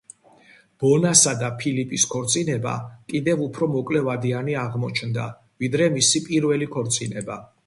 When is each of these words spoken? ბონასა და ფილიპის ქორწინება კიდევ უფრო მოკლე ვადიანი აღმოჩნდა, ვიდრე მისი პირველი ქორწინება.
ბონასა 0.83 1.33
და 1.41 1.49
ფილიპის 1.59 2.05
ქორწინება 2.13 2.73
კიდევ 3.13 3.43
უფრო 3.49 3.69
მოკლე 3.75 4.03
ვადიანი 4.09 4.57
აღმოჩნდა, 4.65 5.27
ვიდრე 5.63 5.91
მისი 5.99 6.25
პირველი 6.31 6.71
ქორწინება. 6.79 7.39